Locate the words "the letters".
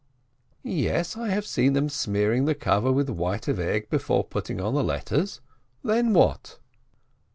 4.73-5.41